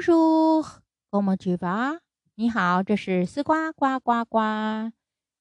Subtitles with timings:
[0.00, 0.02] 叔
[0.62, 2.00] 叔，我们去吧。
[2.34, 4.38] 你好，这是丝瓜呱呱呱。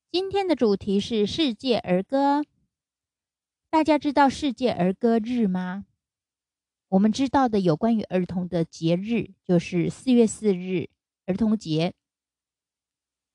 [0.10, 2.42] 今天的主题是世界儿歌。
[3.70, 5.86] 大家知道世界儿歌日吗？
[6.88, 10.90] 我们知道的有关于儿童的节日，就是四月四日
[11.26, 11.94] 儿童节，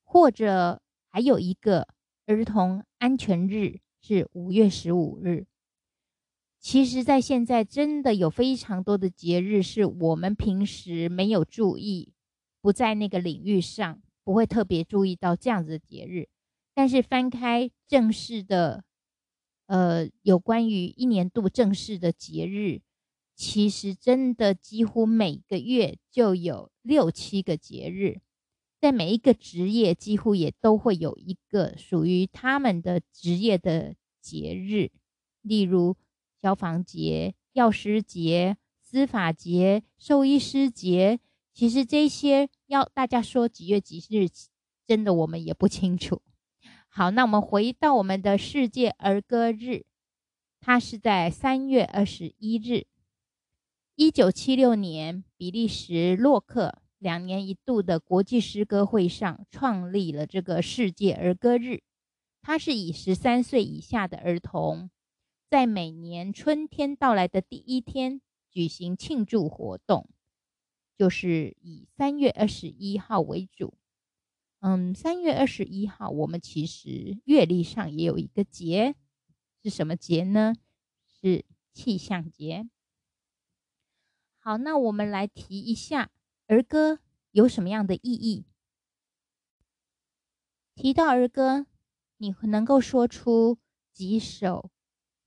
[0.04, 0.80] 或者
[1.10, 1.86] 还有一个
[2.24, 5.46] 儿童安全日是五月十五日。
[6.62, 12.12] 其实，在现在真的有非常多的节日是我们平时没有注意，
[12.60, 16.28] 不在那个领域上，不会特别注意到这样子的节日。
[16.74, 18.84] 但是翻开正式的，
[19.68, 22.82] 呃，有关于一年度正式的节日，
[23.34, 28.20] 其实真的几乎每个月就有六七个节日，
[28.78, 34.90] 在每一个职业几乎也都会有一个属于他们的职业的节日，
[35.40, 35.96] 例如。
[36.40, 41.20] 消防节、药师节、司法节、兽医师节，
[41.52, 44.28] 其实这些要大家说几月几日，
[44.86, 46.22] 真的我们也不清楚。
[46.88, 49.84] 好，那我们回到我们的世界儿歌日，
[50.60, 52.86] 它是在三月二十一日，
[53.94, 61.82] 一九七六年，比利时洛克两年一度的国际诗歌会上创立了这个世界儿歌日，
[62.42, 64.90] 它是以十三岁以下的儿童。
[65.50, 68.20] 在每年春天到来的第一天
[68.52, 70.08] 举行庆祝活动，
[70.96, 73.74] 就是以三月二十一号为主。
[74.60, 78.94] 嗯，三月二十一号，我们其实月历上也有一个节，
[79.60, 80.54] 是什么节呢？
[81.08, 82.68] 是气象节。
[84.38, 86.12] 好，那我们来提一下
[86.46, 87.00] 儿歌
[87.32, 88.44] 有什么样的意义。
[90.76, 91.66] 提到儿歌，
[92.18, 93.58] 你能够说出
[93.92, 94.70] 几首？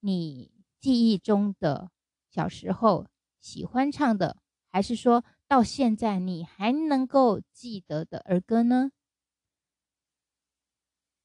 [0.06, 1.90] 你记忆中的
[2.30, 3.08] 小时候
[3.40, 4.36] 喜欢唱的，
[4.70, 8.92] 还是说到现在你还能够记得的儿歌呢？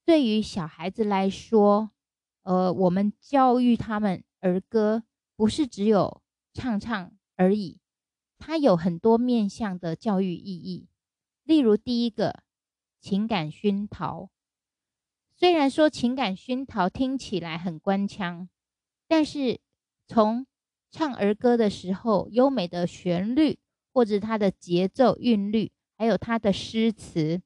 [0.04, 1.90] 对于小孩子来说，
[2.44, 5.02] 呃，我们教育他们儿歌，
[5.34, 6.22] 不是只有
[6.54, 7.80] 唱唱而已，
[8.38, 10.88] 它有很多面向的教育意义。
[11.42, 12.44] 例如，第一个
[13.00, 14.30] 情感熏陶，
[15.36, 18.48] 虽然说情感熏陶听起来很官腔。
[19.08, 19.58] 但是，
[20.06, 20.46] 从
[20.90, 23.58] 唱儿歌的时候，优美的旋律，
[23.92, 27.40] 或者它的节奏韵律，还有它的诗词，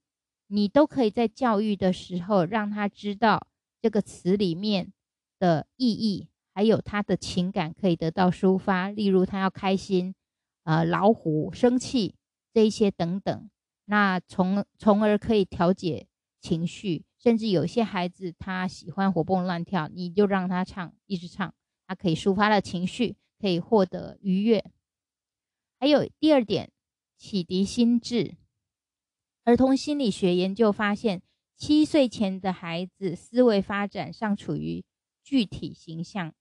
[0.48, 3.46] 你都可以在教育的时候让他知道
[3.80, 4.92] 这个词里面
[5.38, 8.90] 的意义，还有他的情感可以得到抒发。
[8.90, 10.14] 例如，他要开心，
[10.64, 12.16] 呃，老虎生气
[12.52, 13.50] 这一些等等，
[13.86, 16.06] 那从从而可以调节
[16.40, 17.04] 情绪。
[17.22, 21.55] 甚至有些孩子他喜欢活蹦乱跳，你就让他唱，一直唱，
[21.87, 24.65] 他可以抒发了情绪，可以获得愉悦。
[25.78, 26.72] 还有第二点，
[27.16, 28.37] 启迪心智。
[29.44, 31.22] 儿童心理学研究发现，
[31.56, 34.84] 七岁前的孩子思维发展尚处于
[35.22, 36.34] 具体形象，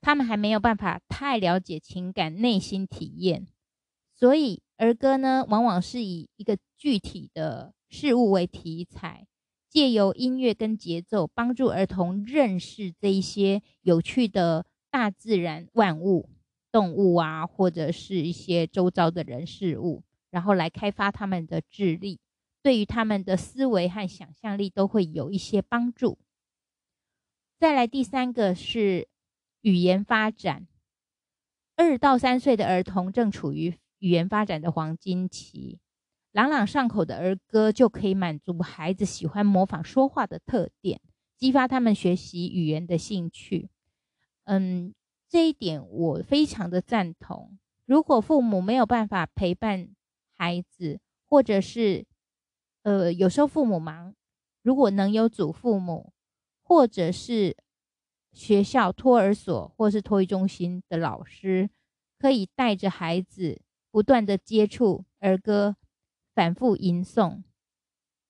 [0.00, 3.48] 他们还没有办法太了解情感、内心体验，
[4.14, 9.26] 所以儿歌呢，往往是以一个具体的事物为题材。
[9.72, 16.28] 借由音乐跟节奏，帮助儿童认识这一些有趣的大自然万物、
[16.70, 22.20] 动物啊，或者是一些周遭的人事物，然后来开发他们的智力，
[22.62, 26.18] 对于他们的思维和想象力都会有一些帮助。
[27.58, 29.08] 再来第三个是
[29.62, 30.66] 语言发展，
[31.76, 35.78] 二到三岁的儿童正处于语言发展的黄金期。
[36.32, 40.98] 朗朗上口的儿歌就可以满足孩子喜欢模仿说话的特点，
[41.36, 43.68] 激发他们学习语言的兴趣。
[44.44, 44.94] 嗯，
[45.28, 47.58] 这一点我非常的赞同。
[47.84, 49.90] 如果父母没有办法陪伴
[50.34, 52.06] 孩子，或者是
[52.82, 54.14] 呃有时候父母忙，
[54.62, 56.14] 如果能有祖父母，
[56.62, 57.54] 或者是
[58.32, 61.68] 学校托儿所或是托育中心的老师，
[62.18, 65.76] 可以带着孩子不断的接触儿歌。
[66.34, 67.42] 反复吟诵，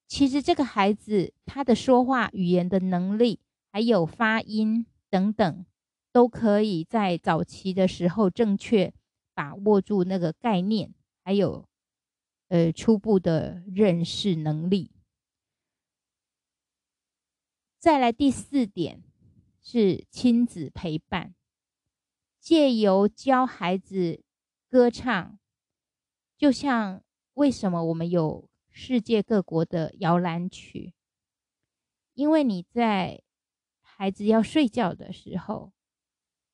[0.09, 3.39] 其实这个孩子他的说话语言的能力，
[3.71, 5.67] 还有发音等等，
[6.11, 8.93] 都可以在早期的时候正确
[9.35, 11.65] 把握住那个概念，还有
[12.49, 14.91] 呃初步的认识能力。
[17.79, 19.03] 再来第四点
[19.61, 21.35] 是亲子陪伴，
[22.41, 24.25] 借由教孩子
[24.69, 25.39] 歌唱，
[26.37, 27.01] 就像。
[27.35, 30.95] 为什么我们有世界各国的摇篮曲？
[32.15, 33.23] 因为你在
[33.81, 35.73] 孩子要睡觉的时候，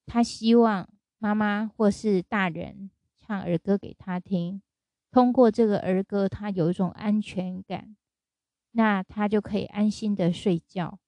[0.06, 0.88] 他希望
[1.18, 4.62] 妈妈或是大人唱儿歌给他听，
[5.10, 7.96] 通过这个儿歌，他有一种安全感，
[8.72, 11.00] 那他就可以安心的睡觉。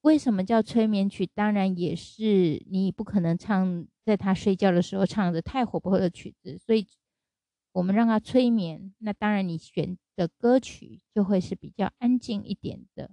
[0.00, 1.24] 为什么叫催眠曲？
[1.24, 6.86] 当然也是你不可能唱在他睡觉的时候唱的太活泼的曲子，所以
[7.74, 8.94] 我们让他催眠。
[8.98, 13.10] 那当然你选的歌曲就会是比较安静一点的。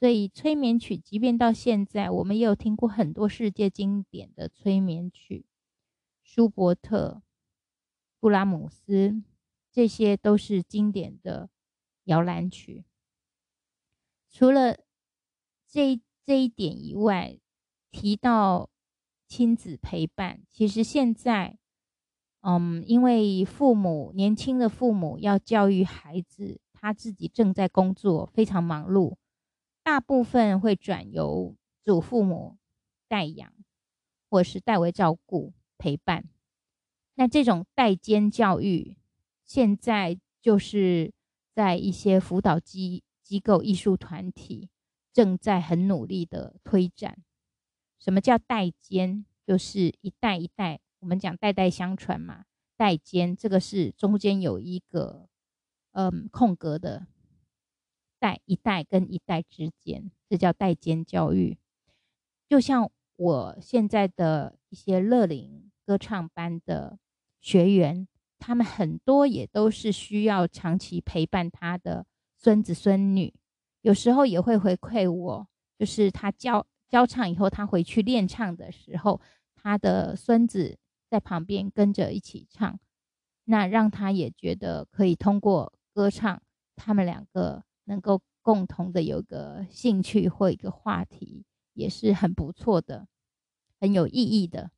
[0.00, 5.44] 所以催眠曲，即便到现在，我们也有听过很多世界经典的催眠曲，
[6.22, 7.20] 舒伯特、
[8.20, 9.22] 布拉姆斯，
[9.70, 11.50] 这些都是经典的
[12.04, 12.84] 摇篮曲。
[14.30, 14.78] 除了
[15.66, 17.38] 这这一点以外，
[17.90, 18.70] 提到
[19.26, 21.58] 亲子陪伴，其实现在，
[22.50, 29.16] 嗯，因为父母年轻的父母要教育孩子，他自己正在工作，非常忙碌。
[29.82, 32.56] 大部分会转由祖父母
[33.06, 33.52] 代养，
[34.30, 36.24] 或是代为照顾陪伴。
[37.16, 38.96] 那这种代间教育，
[39.44, 41.12] 现在就是
[41.52, 44.70] 在一些辅导机机构、艺术团体
[45.12, 47.18] 正在很努力的推展。
[47.98, 49.26] 什么叫代间？
[49.46, 52.44] 就是一代一代，我们讲代代相传嘛。
[52.76, 55.28] 代间这个是中间有一个
[55.92, 57.06] 嗯空格的。
[58.20, 61.56] 代一代跟一代之间，这叫代间教育。
[62.48, 66.98] 就像我现在的一些乐龄歌唱班的
[67.40, 68.08] 学员，
[68.40, 72.06] 他们很多也都是需要长期陪伴他的
[72.36, 73.32] 孙子孙女，
[73.82, 75.48] 有时候也会回馈我，
[75.78, 79.20] 就是他教教唱以后，他回去练唱的时候，
[79.54, 80.76] 他的孙子
[81.08, 82.78] 在旁边跟着一起唱，
[83.44, 86.42] 那让他也觉得可以通过歌唱，
[86.76, 87.64] 他们两个。
[87.90, 93.08] 能够共同的有个兴趣或一个话题，也是很不错的，
[93.80, 94.70] 很有意义的。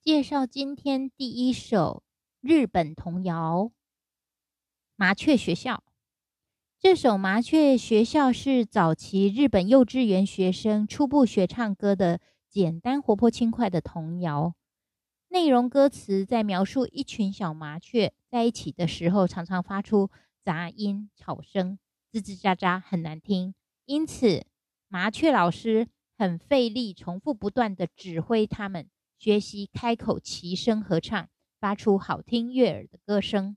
[0.00, 2.04] 介绍今天第一首
[2.40, 3.62] 日本童谣
[4.94, 5.74] 《麻雀学校》。
[6.78, 12.20] 这首《麻雀学校》是早期日本幼稚园学生初步学唱歌的
[12.54, 14.54] 简单、活泼、轻快的童谣。
[15.26, 20.08] 内容歌词在描述一群小麻雀在一起的时候，常常发出
[20.44, 21.80] 杂音、吵声，
[22.12, 23.56] 吱吱喳喳，很难听。
[23.86, 24.46] 因此，
[24.86, 31.28] 麻雀老师很费力，重复不断的指挥他们学习开口齐声合唱，
[31.58, 33.56] 发出好听悦耳的歌声。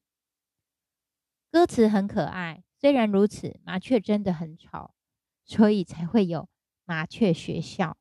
[1.52, 4.96] 歌词很可爱，虽然如此，麻雀真的很吵，
[5.46, 6.50] 所以才会有
[6.84, 7.96] 麻雀学校。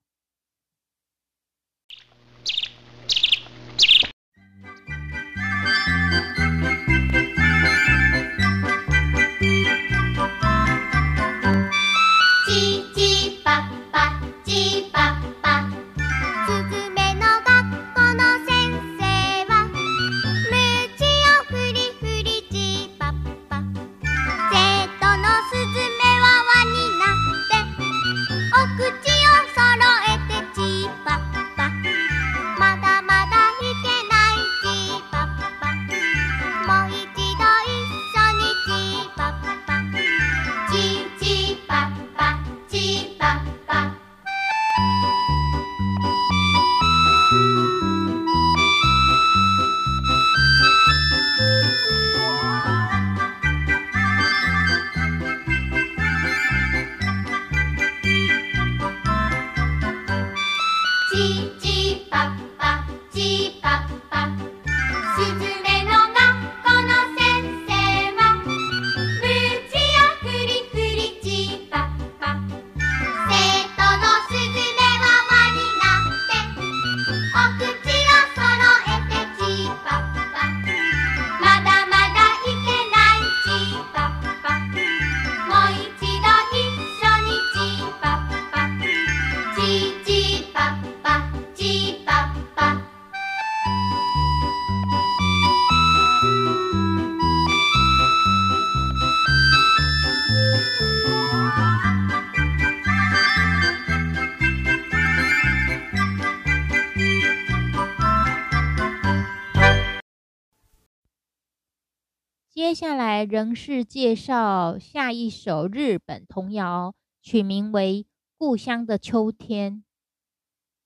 [112.67, 118.03] 接下来仍是介绍下一首日本童谣，取名为
[118.37, 119.75] 《故乡的秋天》。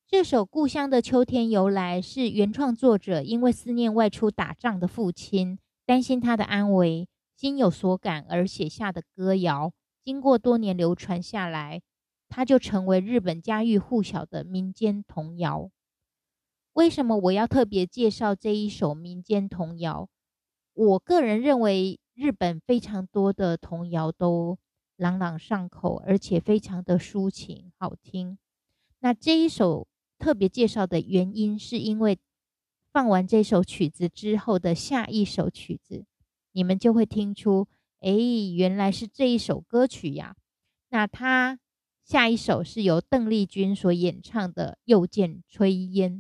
[0.07, 9.73] 这首《故乡的秋天》由来是原创作者因为思念外出打仗的父亲，担心他的安危，心有所感而写下的歌谣。
[10.05, 11.81] 经过多年流传下来，
[12.29, 15.71] 它就成为日本家喻户晓的民间童谣。
[16.75, 20.11] 为什么我要特别介绍这一首民间童谣？
[20.75, 24.59] 我个人认为，日本非常多的童谣都
[24.97, 28.39] 朗朗上口，而且非常的抒情好听。
[29.01, 32.19] 那这一首特别介绍的原因，是因为
[32.93, 36.05] 放完这首曲子之后的下一首曲子，
[36.53, 37.67] 你们就会听出，
[38.01, 38.11] 哎，
[38.55, 40.37] 原来是这一首歌曲呀。
[40.91, 41.59] 那它
[42.05, 46.13] 下一首是由邓丽君所演唱的《又见炊烟》。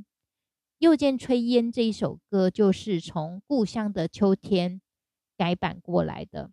[0.81, 4.77] 又见炊烟这一首歌，就是从《故乡的秋天》
[5.37, 6.51] 改版过来的。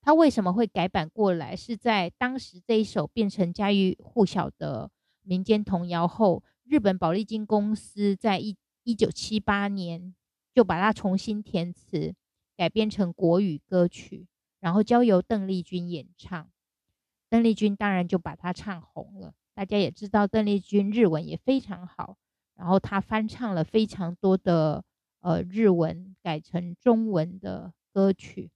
[0.00, 1.54] 它为什么会改版过来？
[1.54, 4.90] 是在当时这一首变成家喻户晓的
[5.20, 10.14] 民间童谣后，日本宝丽金公司在一一九七八年
[10.54, 12.14] 就把它重新填词，
[12.56, 14.26] 改编成国语歌曲，
[14.60, 16.48] 然后交由邓丽君演唱。
[17.28, 19.34] 邓丽君当然就把它唱红了。
[19.52, 22.16] 大家也知道，邓丽君日文也非常好。
[22.60, 24.84] 然后他翻唱了非常多的
[25.20, 28.50] 呃日文改成中文的歌曲。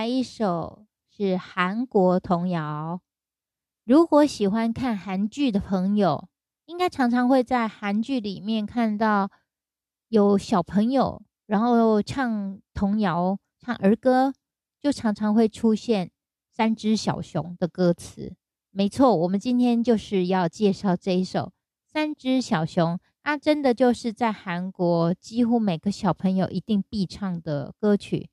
[0.00, 3.02] 来一首是韩国童谣。
[3.84, 6.26] 如果喜欢看韩剧的朋友，
[6.64, 9.30] 应该常常会在韩剧里面看到
[10.08, 14.32] 有小朋友，然后唱童谣、唱儿歌，
[14.80, 16.10] 就常常会出现
[16.50, 18.34] 三只小熊的歌词。
[18.70, 21.40] 没错，我们今天就是要介绍这一首
[21.84, 28.30] 《三只小熊》，它真的就是在韩国几乎每个小朋友一定必唱的歌曲。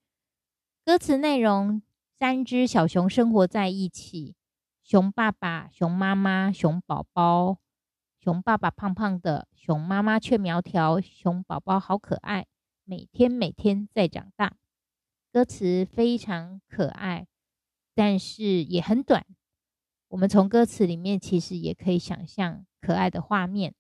[0.88, 1.82] 歌词内容：
[2.17, 4.38] 三只小熊生活在一起，
[4.82, 7.58] 熊爸爸、熊妈妈、熊宝宝。
[8.17, 12.45] 熊爸爸胖胖的，熊妈妈却苗条，熊宝宝好可爱，
[12.86, 14.56] 每天每天在长大。
[15.34, 17.28] 歌词非常可爱，
[17.93, 19.26] 但是也很短。
[20.08, 23.76] 我们从歌词里面其实也可以想象可爱的画面。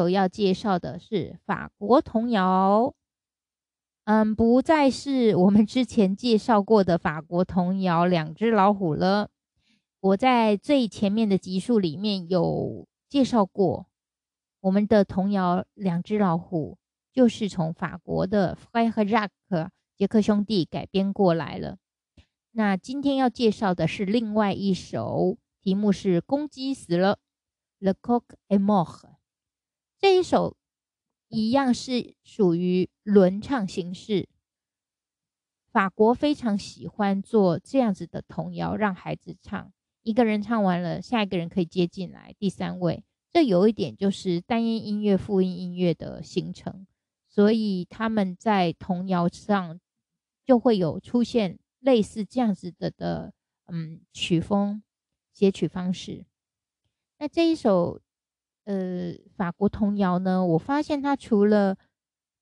[0.00, 2.94] 首要介绍的是法国童谣，
[4.04, 9.28] 嗯，不再是我们之前介绍过的法国童谣《两只老虎》了。
[10.00, 13.88] 我在最前面的集数里面有介绍过，
[14.60, 16.78] 我们的童谣《两只老虎》
[17.14, 21.76] 就是从法国的 Frère Jacques 杰克兄弟改编过来了。
[22.52, 27.18] 那今天要介绍的是另外一首，题目是《公鸡死了》
[27.86, 29.19] ，Le coq est mort。
[30.00, 30.56] 这一首
[31.28, 34.30] 一样是属于轮唱形式。
[35.70, 39.70] 法国非常喜欢做这样子的童谣，让孩子唱，
[40.02, 43.04] 一个人唱完了，下一个人可以接进来，第三位。
[43.30, 46.86] 这有一点就是单音音乐、复音音乐的形成，
[47.28, 49.78] 所以他们在童谣上
[50.46, 53.34] 就会有出现类似这样子的的
[53.66, 54.82] 嗯曲风
[55.30, 56.24] 写曲方式。
[57.18, 58.00] 那这一首。
[58.64, 61.76] 呃，法国童谣呢，我发现它除了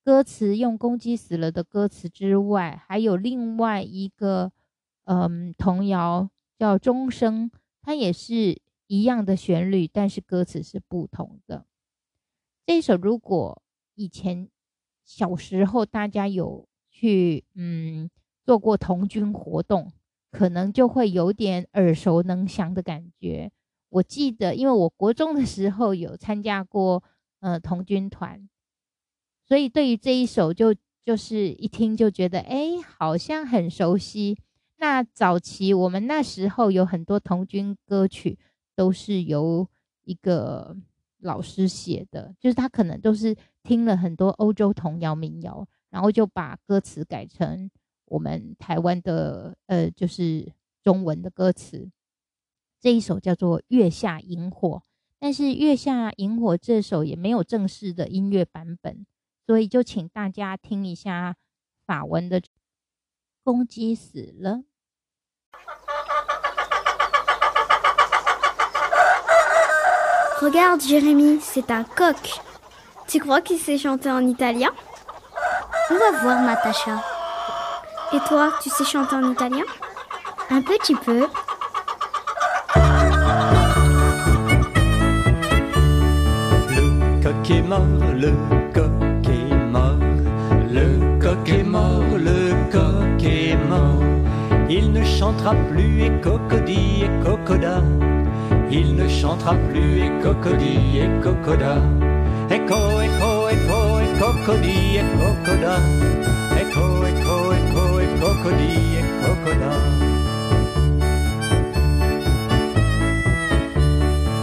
[0.05, 4.53] 歌词用公鸡死了的歌词之外，还有另外一个
[5.05, 6.29] 嗯童谣
[6.59, 7.51] 叫钟声，
[7.83, 11.65] 它也是一样的旋律，但是歌词是不同的。
[12.67, 13.63] 这一首如果
[13.95, 14.49] 以前
[15.05, 18.11] 小时候大家有去嗯
[18.45, 19.93] 做过童军活动，
[20.31, 23.51] 可能就会有点耳熟能详的感觉。
[23.91, 27.03] 我记得，因为我国中的时候有参加过
[27.41, 28.49] 呃童军团，
[29.47, 30.75] 所以对于这一首就
[31.05, 34.39] 就是一听就觉得哎，好像很熟悉。
[34.77, 38.39] 那早期我们那时候有很多童军歌曲
[38.77, 39.67] 都是由
[40.05, 40.77] 一个
[41.21, 47.71] 老师写的，就是他可能都是听了很多欧洲童谣民谣，然后就把歌词改成
[48.05, 50.47] 我们台湾的呃就是
[50.85, 51.91] 中文的歌词。
[52.81, 54.69] 这一首叫做《月下萤火》，
[55.19, 59.05] 但是《月下萤火》这首也没有正式的音乐版本，
[59.47, 61.35] 所以就请大家听一下
[61.87, 62.41] 法文的。
[63.43, 64.63] 公鸡死了。
[70.41, 72.41] Regarde, Jérémy, c'est un coq.
[73.07, 74.71] Tu crois qu'il sait chanter en italien
[75.91, 77.03] On va voir, Natacha.
[78.13, 79.65] Et toi, tu sais chanter en italien
[80.51, 81.27] Un petit peu.
[87.51, 87.81] Est mort,
[88.15, 88.33] le
[88.75, 89.97] coq est mort.
[90.71, 94.03] Le coq est mort, le coq est mort.
[94.69, 97.83] Il ne chantera plus et cocody et cocoda.
[98.71, 101.77] Il ne chantera plus et cocody et cocoda.
[102.51, 105.77] Echo, echo, echo, et cocody et cocoda.
[106.61, 109.73] Echo, echo, echo, et cocody et cocoda.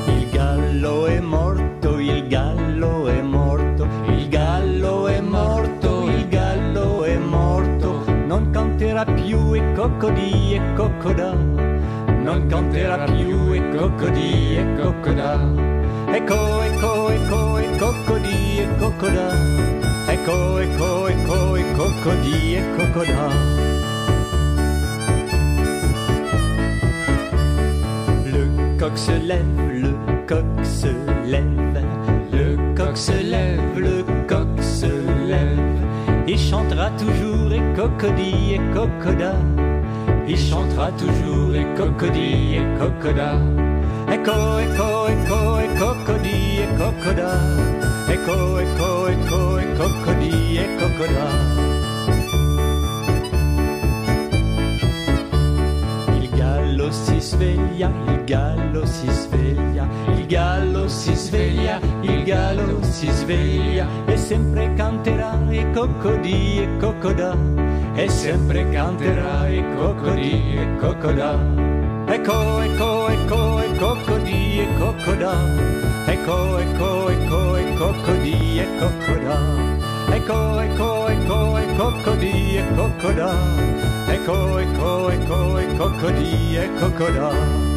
[0.08, 0.26] Il
[9.90, 11.34] più e cocoda.
[12.24, 15.40] Non canterà più e cocody e cocoda.
[16.12, 19.28] Ecco, ecco, ecco, e cocody e cocoda.
[20.08, 23.30] Ecco, ecco, ecco, e cocody e cocoda.
[28.26, 29.94] Le coq se lève, le
[30.28, 30.94] coq se
[31.26, 31.84] lève,
[32.32, 34.92] le coq se lève, le coq se
[35.28, 35.76] lève.
[36.28, 39.34] Il chantera toujours et cocody et cocoda.
[40.28, 43.40] Il chantera toujours et cocody et cocoda.
[44.12, 47.32] Echo, echo, echo, et cocody et cocoda.
[48.10, 51.75] Echo, echo, echo, et cocody et cocoda.
[56.96, 64.16] Si sveglia, il gallo si sveglia, il gallo si sveglia, il gallo si sveglia e
[64.16, 67.36] sempre canterà e cocody e cocoda,
[67.96, 71.38] e sempre canterà e cocody e cocoda.
[72.08, 75.34] Ecco, ecco, ecco, e cocody e cocoda,
[76.06, 79.85] ecco, ecco, ecco, e cocody e cocoda.
[80.08, 83.30] Ecco, ecco, ecco, e cocody e cocoda.
[84.08, 87.76] Ecco, ecco, ecco, e cocody e cocoda.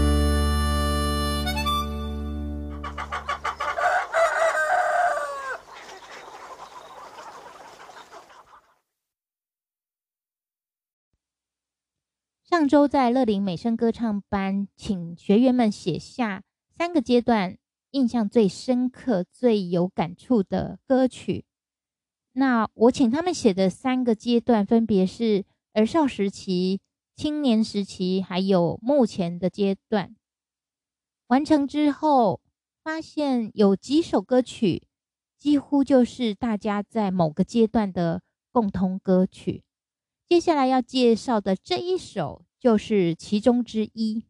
[12.44, 16.42] 上周在乐龄美声歌唱班，请学员们写下
[16.76, 17.58] 三个阶段
[17.90, 21.47] 印象最深刻、最有感触的歌曲。
[22.38, 26.80] 那我请他们写的三个阶段分别是儿少时期、
[27.16, 30.14] 青年时期，还有目前的阶段。
[31.26, 32.40] 完成之后，
[32.84, 34.84] 发现有几首歌曲
[35.36, 38.22] 几乎就是大家在某个阶段的
[38.52, 39.64] 共通歌曲。
[40.24, 44.22] 接下来要介绍的这一首就是其中之一。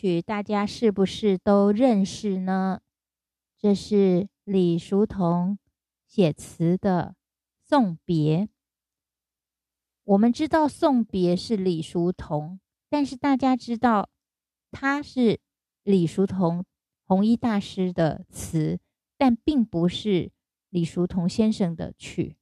[0.00, 2.80] 曲，大家是不是都认识呢？
[3.58, 5.58] 这是李叔同
[6.06, 7.16] 写词的
[7.68, 8.46] 《送别》。
[10.04, 12.58] 我们知道《送别》是李叔同，
[12.88, 14.08] 但是大家知道
[14.70, 15.38] 他是
[15.82, 16.64] 李叔同
[17.04, 18.80] 红衣大师的词，
[19.18, 20.32] 但并不是
[20.70, 22.38] 李叔同先生的曲。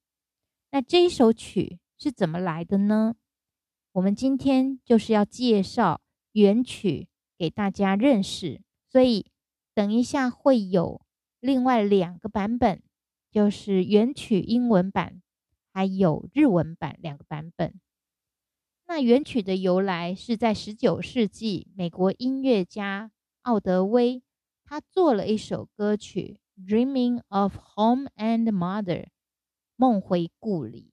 [0.71, 3.17] 那这首曲是怎么来的呢？
[3.91, 9.31] 我们今天就是要介绍原曲给大家认识，所以
[9.73, 11.01] 等一下会有
[11.39, 12.83] 另外两个版本，
[13.31, 15.23] 就是原曲英文版
[15.73, 17.81] 还有日文版两个版本。
[18.87, 24.23] 那原曲的由来是在十九世纪，美国音乐家奥德威
[24.65, 29.05] 他做了一首歌曲《Dreaming of Home and Mother》，
[29.77, 30.91] 梦回故里。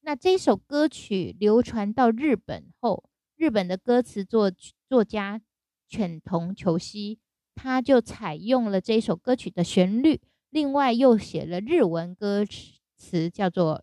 [0.00, 3.04] 那这首歌曲流传到日本后，
[3.36, 4.50] 日本的歌词作
[4.88, 5.40] 作家
[5.88, 7.18] 犬童球希，
[7.54, 10.20] 他就采用了这首歌曲的旋律，
[10.50, 12.44] 另外又写了日文歌
[12.96, 13.78] 词，叫做《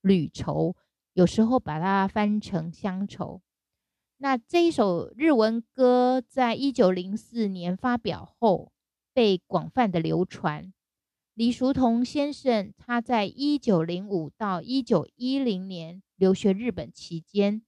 [0.00, 0.70] 旅愁》，
[1.14, 3.42] 有时候把它翻成乡愁。
[4.18, 8.72] 那这一首日文歌在一九零四年发表后，
[9.12, 10.72] 被广泛的流传。
[11.34, 17.62] 李叔同先生，他在一九零五到一九一零年留学日本期间，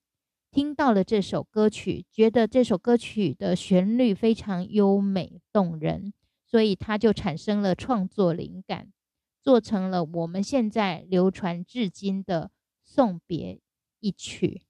[0.54, 6.12] 听到了这首歌曲，觉得这首歌曲的旋律非常优美动人，
[6.46, 8.92] 所以他就产生了创作灵感，
[9.42, 12.46] 做成了我们现在流传至今的
[12.84, 13.54] 《送别》
[13.98, 14.62] 一曲。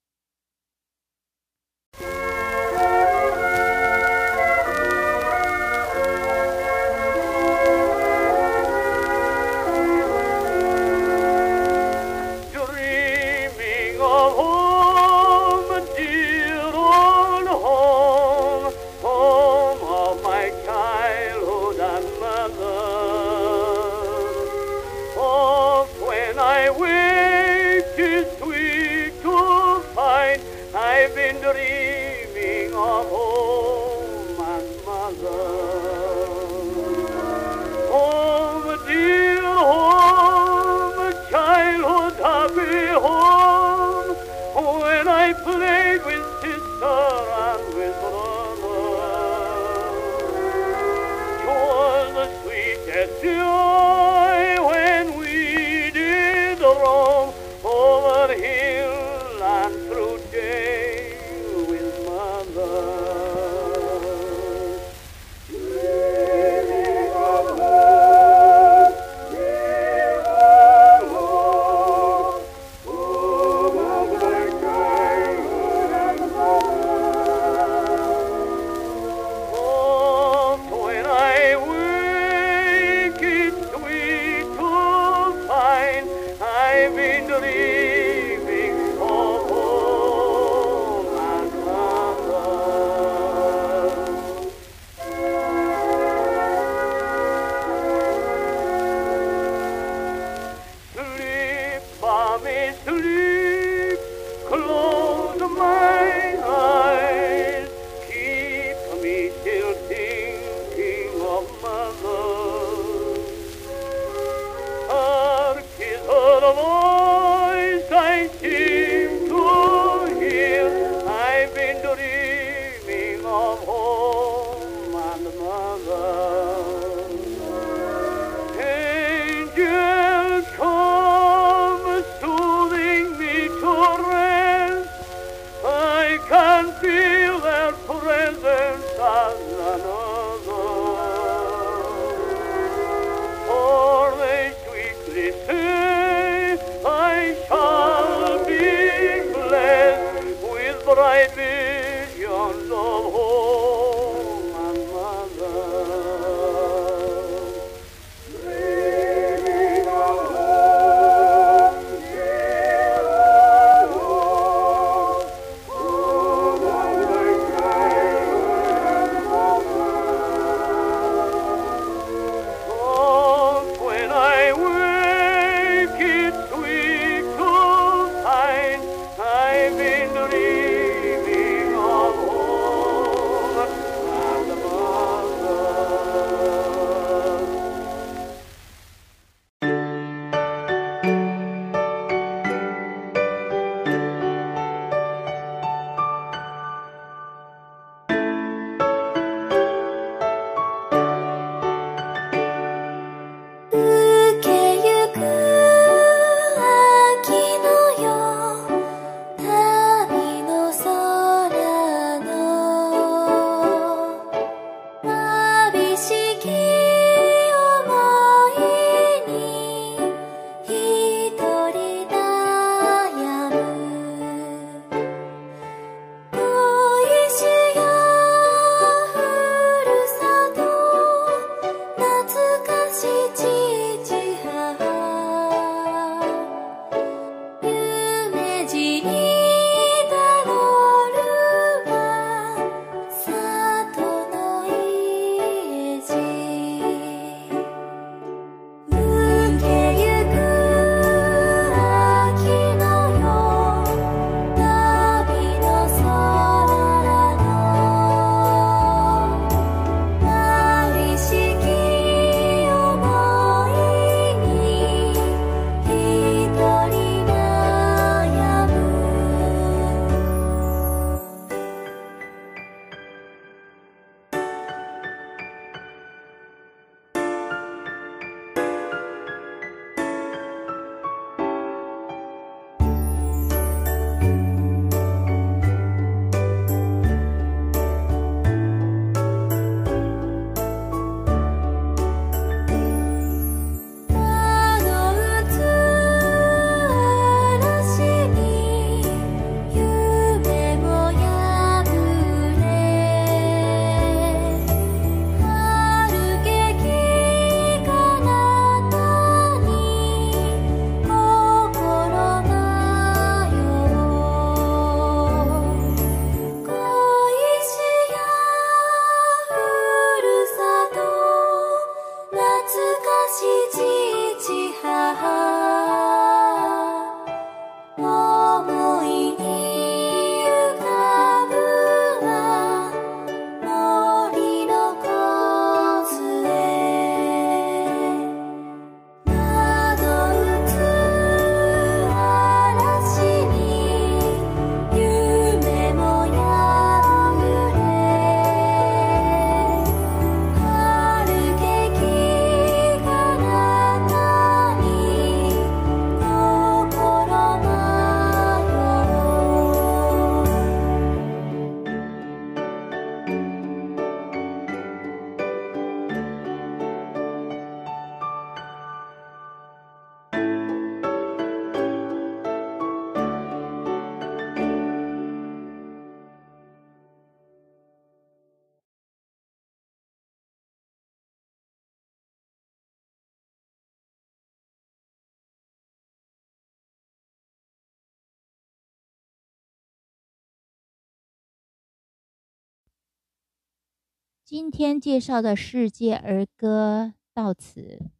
[394.45, 398.11] 今天介绍的世界儿歌到此，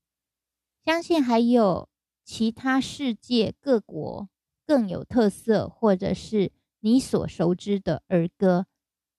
[0.83, 1.91] 相信还有
[2.25, 4.31] 其他世界各国
[4.67, 6.51] 更有特色，或者是
[6.81, 8.67] 你所熟知的儿歌。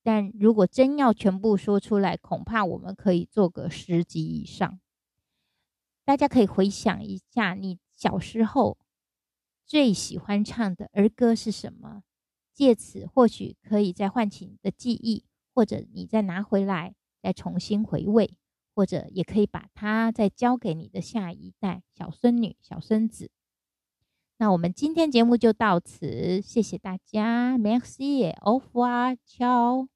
[0.02, 4.80] 但如果真要全部说出来，恐怕我们可以做个十集以上。
[6.06, 8.80] 大家可以回想一下，你小时候
[9.64, 12.02] 最喜欢唱的儿歌是什么？
[12.52, 15.26] 借此或许可以再唤起你的记忆。
[15.56, 18.36] 或者你再拿回来，再重新回味，
[18.76, 23.32] 或者也可以把它再交给你的下一代小孙女、小孙子。
[24.38, 29.95] 那我们今天节目就到此，谢谢大家，Merci，au revoir，ciao。